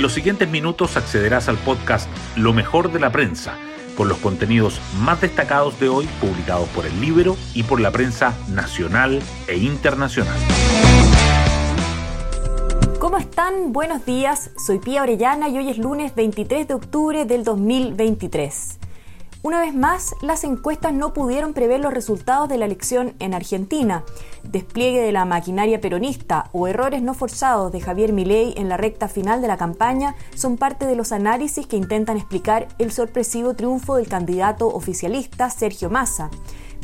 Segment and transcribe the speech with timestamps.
[0.00, 3.58] En los siguientes minutos accederás al podcast Lo mejor de la prensa,
[3.98, 8.34] con los contenidos más destacados de hoy publicados por el libro y por la prensa
[8.48, 10.38] nacional e internacional.
[12.98, 13.74] ¿Cómo están?
[13.74, 18.78] Buenos días, soy Pía Orellana y hoy es lunes 23 de octubre del 2023.
[19.42, 24.04] Una vez más, las encuestas no pudieron prever los resultados de la elección en Argentina.
[24.42, 29.08] Despliegue de la maquinaria peronista o errores no forzados de Javier Milei en la recta
[29.08, 33.96] final de la campaña son parte de los análisis que intentan explicar el sorpresivo triunfo
[33.96, 36.28] del candidato oficialista Sergio Massa.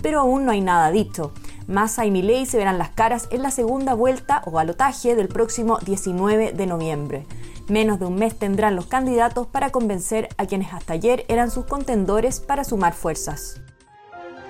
[0.00, 1.32] Pero aún no hay nada dicho.
[1.66, 5.76] Massa y Milei se verán las caras en la segunda vuelta o balotaje del próximo
[5.84, 7.26] 19 de noviembre.
[7.68, 11.64] Menos de un mes tendrán los candidatos para convencer a quienes hasta ayer eran sus
[11.64, 13.60] contendores para sumar fuerzas.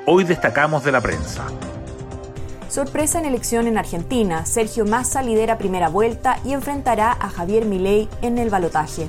[0.06, 1.46] Hoy destacamos de la prensa.
[2.68, 4.44] Sorpresa en elección en Argentina.
[4.44, 9.08] Sergio Massa lidera primera vuelta y enfrentará a Javier Milei en el balotaje.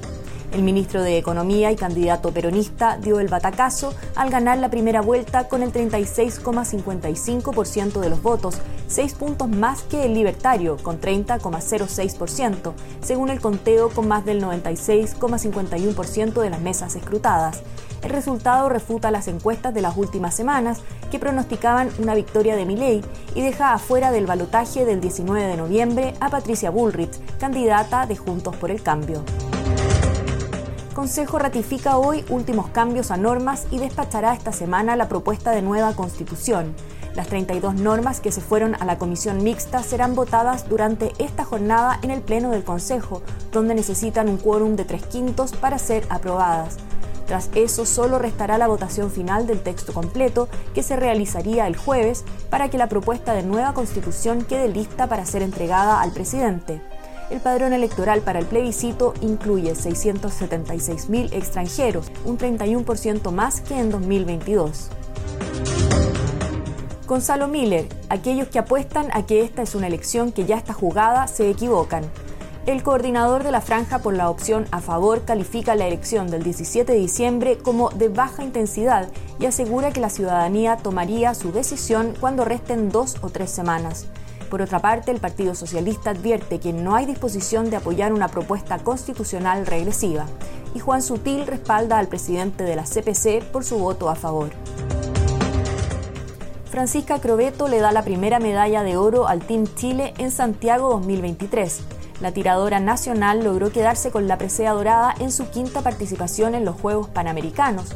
[0.54, 5.50] El ministro de Economía y candidato peronista dio el batacazo al ganar la primera vuelta
[5.50, 8.56] con el 36,55% de los votos,
[8.88, 16.42] seis puntos más que el libertario, con 30,06%, según el conteo con más del 96,51%
[16.42, 17.62] de las mesas escrutadas.
[18.02, 20.80] El resultado refuta las encuestas de las últimas semanas
[21.12, 23.04] que pronosticaban una victoria de Milei
[23.36, 28.56] y deja afuera del balotaje del 19 de noviembre a Patricia Bullrich, candidata de Juntos
[28.56, 29.26] por el Cambio.
[30.98, 35.94] Consejo ratifica hoy últimos cambios a normas y despachará esta semana la propuesta de nueva
[35.94, 36.74] constitución.
[37.14, 42.00] Las 32 normas que se fueron a la comisión mixta serán votadas durante esta jornada
[42.02, 46.78] en el Pleno del Consejo, donde necesitan un quórum de tres quintos para ser aprobadas.
[47.28, 52.26] Tras eso, solo restará la votación final del texto completo, que se realizaría el jueves,
[52.50, 56.82] para que la propuesta de nueva constitución quede lista para ser entregada al presidente
[57.30, 64.90] el padrón electoral para el plebiscito incluye 676.000 extranjeros, un 31% más que en 2022.
[67.06, 71.28] Gonzalo Miller, aquellos que apuestan a que esta es una elección que ya está jugada
[71.28, 72.04] se equivocan.
[72.66, 76.92] El coordinador de la franja por la opción a favor califica la elección del 17
[76.92, 79.08] de diciembre como de baja intensidad
[79.40, 84.08] y asegura que la ciudadanía tomaría su decisión cuando resten dos o tres semanas.
[84.50, 88.80] Por otra parte, el Partido Socialista advierte que no hay disposición de apoyar una propuesta
[88.80, 90.26] constitucional regresiva
[90.74, 94.50] y Juan Sutil respalda al presidente de la CPC por su voto a favor.
[96.70, 101.82] Francisca Crobeto le da la primera medalla de oro al Team Chile en Santiago 2023.
[102.22, 106.80] La tiradora nacional logró quedarse con la presea dorada en su quinta participación en los
[106.80, 107.96] Juegos Panamericanos.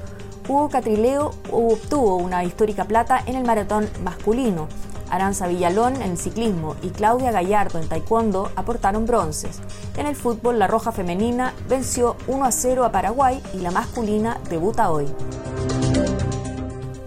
[0.49, 4.67] Hugo Catrileo obtuvo una histórica plata en el maratón masculino
[5.11, 9.59] Aranza Villalón en ciclismo y Claudia Gallardo en taekwondo aportaron bronces.
[9.97, 14.39] En el fútbol, la roja femenina venció 1 a 0 a Paraguay y la masculina
[14.49, 15.05] debuta hoy.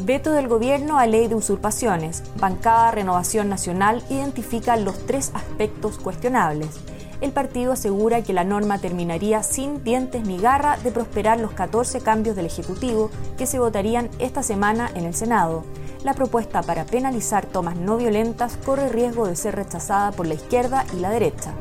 [0.01, 2.23] Veto del gobierno a ley de usurpaciones.
[2.39, 6.69] Bancada Renovación Nacional identifica los tres aspectos cuestionables.
[7.23, 12.03] El partido asegura que la norma terminaría sin dientes ni garra de prosperar los 14
[12.03, 15.65] cambios del Ejecutivo que se votarían esta semana en el Senado
[16.05, 20.85] la propuesta para penalizar tomas no violentas corre riesgo de ser rechazada por la izquierda
[20.95, 21.55] y la derecha.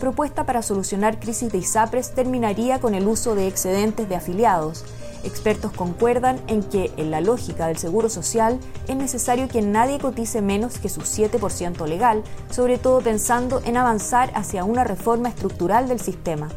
[0.00, 4.84] Propuesta para solucionar crisis de ISAPRES terminaría con el uso de excedentes de afiliados.
[5.22, 10.42] Expertos concuerdan en que, en la lógica del seguro social, es necesario que nadie cotice
[10.42, 16.00] menos que su 7% legal, sobre todo pensando en avanzar hacia una reforma estructural del
[16.00, 16.48] sistema.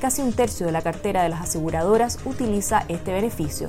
[0.00, 3.68] Casi un tercio de la cartera de las aseguradoras utiliza este beneficio.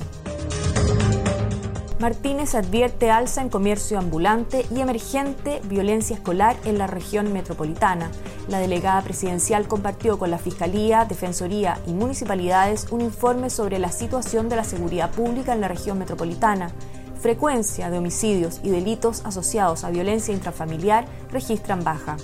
[2.02, 8.10] Martínez advierte alza en comercio ambulante y emergente violencia escolar en la región metropolitana.
[8.48, 14.48] La delegada presidencial compartió con la Fiscalía, Defensoría y municipalidades un informe sobre la situación
[14.48, 16.72] de la seguridad pública en la región metropolitana.
[17.20, 22.16] Frecuencia de homicidios y delitos asociados a violencia intrafamiliar registran baja.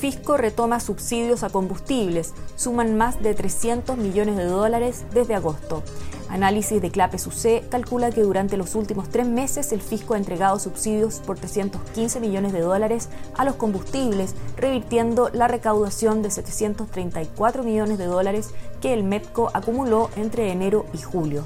[0.00, 5.84] Fisco retoma subsidios a combustibles, suman más de 300 millones de dólares desde agosto.
[6.30, 10.60] Análisis de Clape UC calcula que durante los últimos tres meses el fisco ha entregado
[10.60, 17.98] subsidios por 315 millones de dólares a los combustibles, revirtiendo la recaudación de 734 millones
[17.98, 18.50] de dólares
[18.80, 21.44] que el MEPCO acumuló entre enero y julio.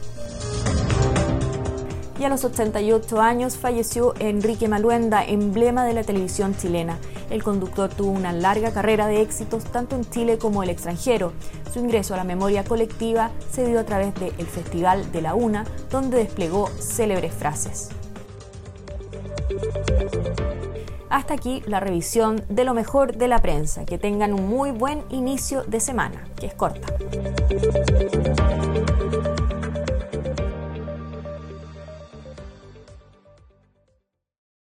[2.18, 6.98] Y a los 88 años falleció Enrique Maluenda, emblema de la televisión chilena.
[7.28, 11.32] El conductor tuvo una larga carrera de éxitos tanto en Chile como el extranjero.
[11.72, 15.64] Su ingreso a la memoria colectiva se dio a través del Festival de la UNA,
[15.90, 17.90] donde desplegó célebres frases.
[21.14, 23.84] Hasta aquí la revisión de lo mejor de la prensa.
[23.84, 26.88] Que tengan un muy buen inicio de semana, que es corta.